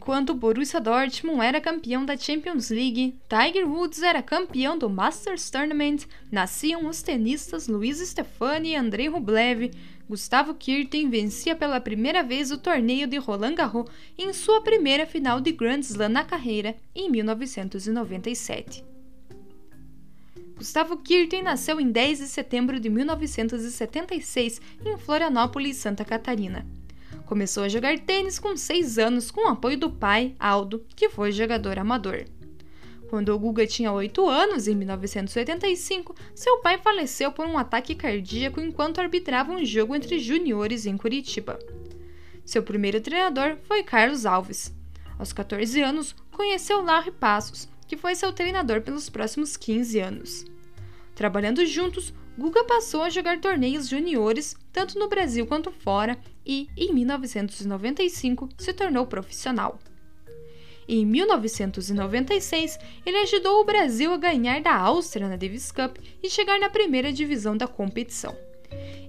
[0.00, 5.50] Enquanto o Borussia Dortmund era campeão da Champions League, Tiger Woods era campeão do Masters
[5.50, 9.70] Tournament, nasciam os tenistas Luiz Stefani e Andrei Rublev.
[10.08, 15.38] Gustavo Kirten vencia pela primeira vez o torneio de Roland Garros em sua primeira final
[15.38, 18.82] de Grand Slam na carreira, em 1997.
[20.56, 26.79] Gustavo Kirten nasceu em 10 de setembro de 1976 em Florianópolis, Santa Catarina.
[27.30, 31.30] Começou a jogar tênis com 6 anos com o apoio do pai, Aldo, que foi
[31.30, 32.24] jogador amador.
[33.08, 38.60] Quando o Guga tinha 8 anos, em 1985, seu pai faleceu por um ataque cardíaco
[38.60, 41.56] enquanto arbitrava um jogo entre juniores em Curitiba.
[42.44, 44.74] Seu primeiro treinador foi Carlos Alves.
[45.16, 50.46] Aos 14 anos, conheceu Larry Passos, que foi seu treinador pelos próximos 15 anos.
[51.14, 56.90] Trabalhando juntos, Guga passou a jogar torneios juniores, tanto no Brasil quanto fora, e, em
[56.90, 59.78] 1995, se tornou profissional.
[60.88, 66.58] Em 1996, ele ajudou o Brasil a ganhar da Áustria na Davis Cup e chegar
[66.58, 68.34] na primeira divisão da competição.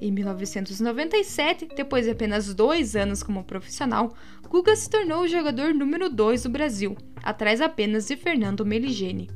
[0.00, 4.14] Em 1997, depois de apenas dois anos como profissional,
[4.48, 9.28] Guga se tornou o jogador número 2 do Brasil, atrás apenas de Fernando Meligeni.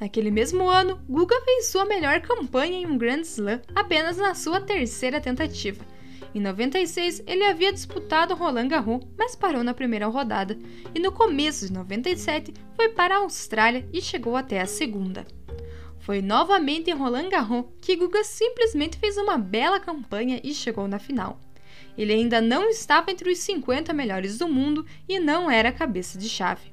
[0.00, 4.58] Naquele mesmo ano, Guga fez sua melhor campanha em um Grand Slam apenas na sua
[4.58, 5.84] terceira tentativa.
[6.34, 10.56] Em 96, ele havia disputado Roland Garros, mas parou na primeira rodada,
[10.94, 15.26] e no começo de 97 foi para a Austrália e chegou até a segunda.
[15.98, 20.98] Foi novamente em Roland Garros que Guga simplesmente fez uma bela campanha e chegou na
[20.98, 21.38] final.
[21.98, 26.28] Ele ainda não estava entre os 50 melhores do mundo e não era cabeça de
[26.28, 26.72] chave.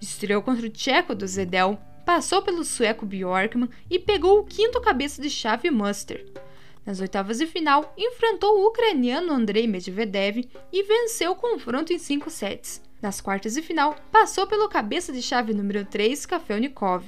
[0.00, 1.78] Estreou contra o tcheco do Zedel,
[2.10, 6.26] passou pelo sueco Bjorkman e pegou o quinto cabeça de chave Muster.
[6.84, 12.28] Nas oitavas de final, enfrentou o ucraniano Andrei Medvedev e venceu o confronto em cinco
[12.28, 12.82] sets.
[13.00, 17.04] Nas quartas de final, passou pelo cabeça de chave número 3, Kafelnikov.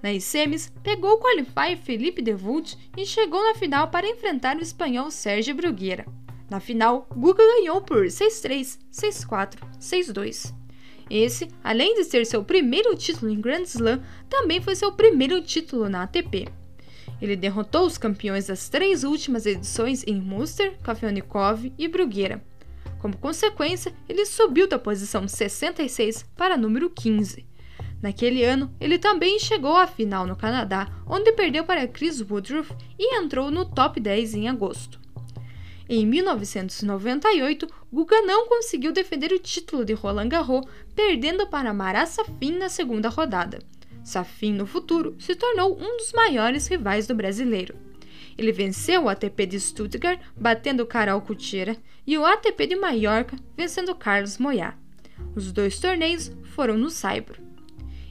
[0.00, 5.10] Nas semis, pegou o qualifier Felipe Devult e chegou na final para enfrentar o espanhol
[5.10, 6.06] Sérgio Bruguera.
[6.48, 10.55] Na final, Guga ganhou por 6-3, 6-4, 6-2.
[11.08, 15.88] Esse, além de ser seu primeiro título em Grand Slam, também foi seu primeiro título
[15.88, 16.48] na ATP.
[17.20, 22.42] Ele derrotou os campeões das três últimas edições em Munster, Kafelnikov e Bruguera.
[22.98, 27.46] Como consequência, ele subiu da posição 66 para número 15.
[28.02, 33.16] Naquele ano, ele também chegou à final no Canadá, onde perdeu para Chris Woodruff e
[33.16, 35.05] entrou no top 10 em agosto.
[35.88, 40.66] Em 1998, Guga não conseguiu defender o título de Roland Garros,
[40.96, 43.60] perdendo para Marat Safin na segunda rodada.
[44.02, 47.76] Safin, no futuro, se tornou um dos maiores rivais do brasileiro.
[48.36, 53.94] Ele venceu o ATP de Stuttgart, batendo Carol Cutira, e o ATP de Maiorca, vencendo
[53.94, 54.74] Carlos Moyá.
[55.36, 57.45] Os dois torneios foram no Saibro.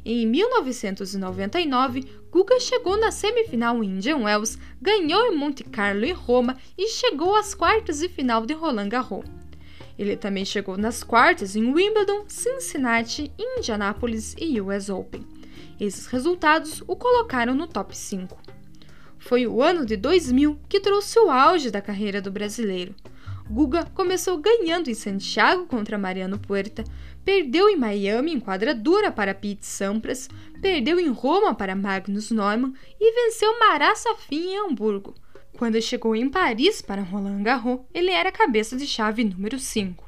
[0.07, 6.55] Em 1999, Guga chegou na semifinal em Indian Wells, ganhou em Monte Carlo e Roma
[6.77, 9.25] e chegou às quartas de final de Roland Garros.
[9.97, 15.25] Ele também chegou nas quartas em Wimbledon, Cincinnati, Indianapolis e US Open.
[15.79, 18.37] Esses resultados o colocaram no top 5.
[19.17, 22.93] Foi o ano de 2000 que trouxe o auge da carreira do brasileiro.
[23.49, 26.83] Guga começou ganhando em Santiago contra Mariano Puerta,
[27.23, 30.27] perdeu em Miami em quadra dura para Pete Sampras,
[30.59, 35.13] perdeu em Roma para Magnus Neumann e venceu Marat Safin em Hamburgo.
[35.57, 40.03] Quando chegou em Paris para Roland Garros, ele era cabeça de chave número 5.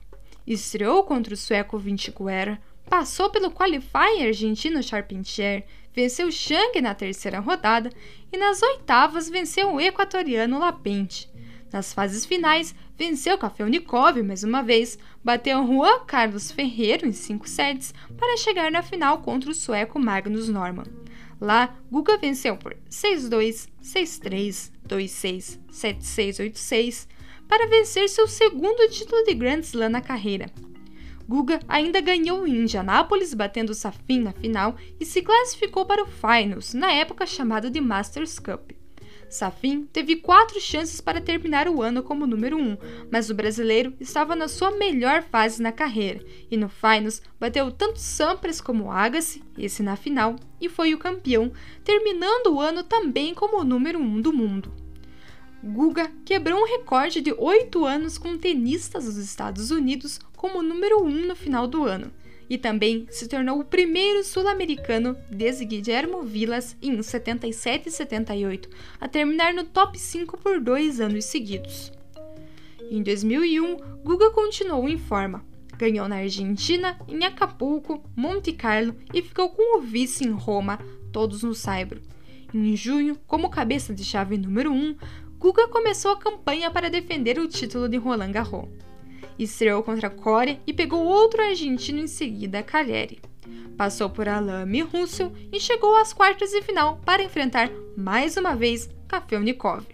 [0.46, 2.60] Estreou contra o sueco Vinci Guerra,
[2.90, 7.92] passou pelo qualifier argentino Charpentier, venceu Chang na terceira rodada
[8.32, 11.30] e nas oitavas venceu o equatoriano Lapente.
[11.72, 17.94] Nas fases finais, venceu Kafelnikov mais uma vez, bateu Juan Carlos Ferreiro em 5 sets
[18.18, 20.86] para chegar na final contra o sueco Magnus Norman.
[21.40, 27.08] Lá, Guga venceu por 6-2, 6-3, 2-6, 7-6, 8-6
[27.48, 30.48] para vencer seu segundo título de Grand Slam na carreira.
[31.28, 36.74] Guga ainda ganhou em Indianápolis, batendo Safin na final e se classificou para o Finals,
[36.74, 38.77] na época chamado de Masters Cup.
[39.30, 42.78] Safin teve quatro chances para terminar o ano como número um,
[43.12, 48.00] mas o brasileiro estava na sua melhor fase na carreira e no Finals bateu tanto
[48.00, 51.52] Sampras como Agassi, esse na final, e foi o campeão,
[51.84, 54.72] terminando o ano também como o número um do mundo.
[55.64, 61.28] Guga quebrou um recorde de oito anos com tenistas dos Estados Unidos como número um
[61.28, 62.12] no final do ano
[62.50, 69.08] e também se tornou o primeiro sul-americano desde Guillermo Vilas em 77 e 78 a
[69.08, 71.92] terminar no top 5 por dois anos seguidos.
[72.90, 75.44] Em 2001, Guga continuou em forma.
[75.78, 80.80] Ganhou na Argentina, em Acapulco, Monte Carlo e ficou com o vice em Roma,
[81.12, 82.02] todos no Saibro.
[82.54, 84.96] Em junho, como cabeça de chave número 1,
[85.38, 88.70] Guga começou a campanha para defender o título de Roland Garros.
[89.38, 93.20] Estreou contra Corea e pegou outro argentino em seguida, Cagliari.
[93.78, 98.90] Passou por Alame Russell e chegou às quartas de final para enfrentar mais uma vez
[99.08, 99.86] Kafelnikov.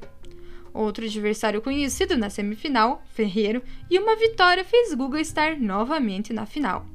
[0.73, 6.85] Outro adversário conhecido na semifinal, Ferreiro, e uma vitória fez Guga estar novamente na final.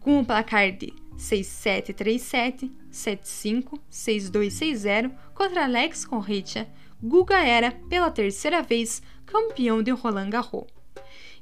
[0.00, 6.66] Com o um placar de 6-7-3-7, 7-5, 6-2-6-0 contra Alex Correia,
[7.02, 10.79] Guga era, pela terceira vez, campeão de Roland Garros.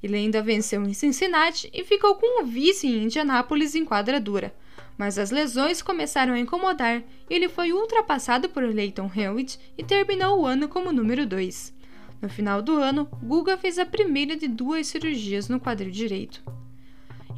[0.02, 4.54] Ele ainda venceu em Cincinnati e ficou com o vice em Indianápolis em quadra dura,
[4.96, 10.40] mas as lesões começaram a incomodar e ele foi ultrapassado por Leighton Hewitt e terminou
[10.40, 11.74] o ano como número 2.
[12.20, 16.42] No final do ano, Guga fez a primeira de duas cirurgias no quadril direito.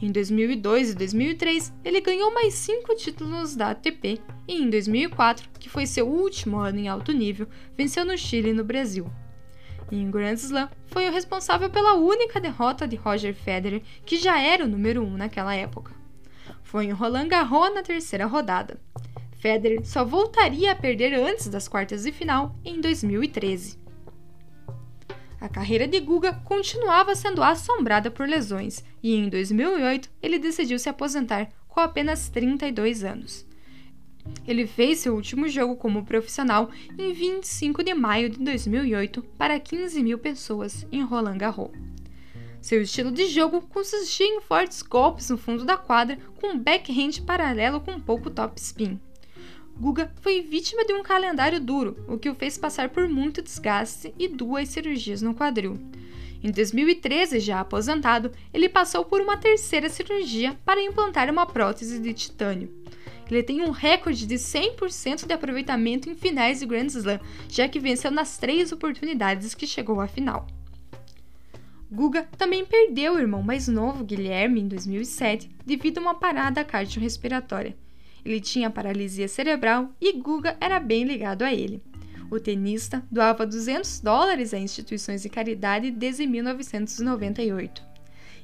[0.03, 4.19] Em 2002 e 2003, ele ganhou mais cinco títulos da ATP
[4.49, 7.47] e em 2004, que foi seu último ano em alto nível,
[7.77, 9.11] venceu no Chile e no Brasil.
[9.91, 14.65] Em Grand Slam, foi o responsável pela única derrota de Roger Federer, que já era
[14.65, 15.93] o número 1 um naquela época.
[16.63, 18.81] Foi em Roland Garros na terceira rodada.
[19.39, 23.81] Federer só voltaria a perder antes das quartas de final em 2013.
[25.41, 30.89] A carreira de Guga continuava sendo assombrada por lesões e em 2008 ele decidiu se
[30.89, 33.50] aposentar com apenas 32 anos.
[34.47, 40.03] Ele fez seu último jogo como profissional em 25 de maio de 2008 para 15
[40.03, 41.71] mil pessoas em Roland Garros.
[42.61, 47.23] Seu estilo de jogo consistia em fortes golpes no fundo da quadra com um backhand
[47.25, 49.01] paralelo com pouco top spin.
[49.79, 54.15] Guga foi vítima de um calendário duro, o que o fez passar por muito desgaste
[54.19, 55.79] e duas cirurgias no quadril.
[56.43, 62.13] Em 2013, já aposentado, ele passou por uma terceira cirurgia para implantar uma prótese de
[62.13, 62.80] titânio.
[63.31, 67.79] Ele tem um recorde de 100% de aproveitamento em finais de Grand Slam, já que
[67.79, 70.47] venceu nas três oportunidades que chegou à final.
[71.93, 77.77] Guga também perdeu o irmão mais novo, Guilherme, em 2007, devido a uma parada cardiorrespiratória.
[78.25, 81.83] Ele tinha paralisia cerebral e Guga era bem ligado a ele.
[82.31, 87.90] O tenista doava 200 dólares a instituições de caridade desde 1998.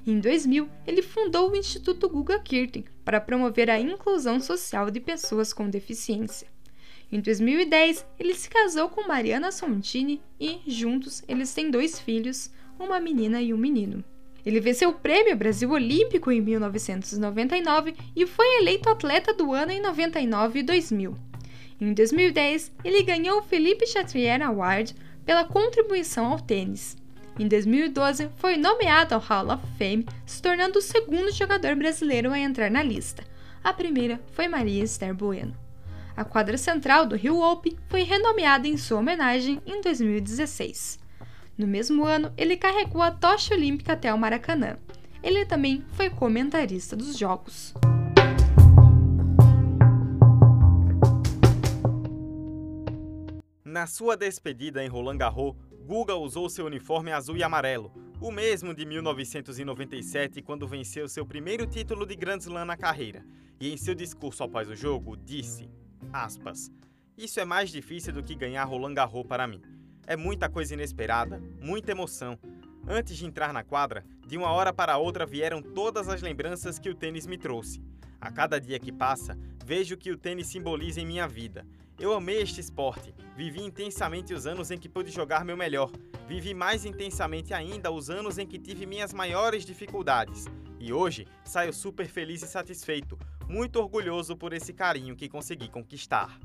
[0.06, 5.52] Em 2000, ele fundou o Instituto Guga Kirten para promover a inclusão social de pessoas
[5.52, 6.46] com deficiência.
[7.10, 12.48] Em 2010, ele se casou com Mariana Sontini e, juntos, eles têm dois filhos,
[12.78, 14.04] uma menina e um menino.
[14.44, 19.80] Ele venceu o Prêmio Brasil Olímpico em 1999 e foi eleito atleta do ano em
[19.80, 21.16] 99 e 2000.
[21.80, 24.94] Em 2010, ele ganhou o Felipe Chatrier Award
[25.24, 26.96] pela contribuição ao tênis.
[27.38, 32.38] Em 2012, foi nomeado ao Hall of Fame, se tornando o segundo jogador brasileiro a
[32.38, 33.22] entrar na lista.
[33.62, 35.54] A primeira foi Maria Esther Bueno.
[36.16, 40.98] A quadra central do Rio Open foi renomeada em sua homenagem em 2016.
[41.58, 44.78] No mesmo ano, ele carregou a tocha olímpica até o Maracanã.
[45.22, 47.74] Ele também foi comentarista dos Jogos.
[53.62, 55.54] Na sua despedida em Roland Garros,
[55.86, 61.64] Guga usou seu uniforme azul e amarelo, o mesmo de 1997, quando venceu seu primeiro
[61.64, 63.24] título de Grand Slam na carreira.
[63.60, 65.70] E em seu discurso após o jogo, disse,
[66.12, 66.72] aspas,
[67.16, 69.62] Isso é mais difícil do que ganhar Roland Garros para mim.
[70.08, 72.36] É muita coisa inesperada, muita emoção.
[72.88, 76.90] Antes de entrar na quadra, de uma hora para outra vieram todas as lembranças que
[76.90, 77.80] o tênis me trouxe.
[78.20, 81.64] A cada dia que passa, vejo que o tênis simboliza em minha vida.
[81.98, 85.90] Eu amei este esporte, vivi intensamente os anos em que pude jogar meu melhor,
[86.28, 90.44] vivi mais intensamente ainda os anos em que tive minhas maiores dificuldades.
[90.78, 96.38] E hoje saio super feliz e satisfeito, muito orgulhoso por esse carinho que consegui conquistar.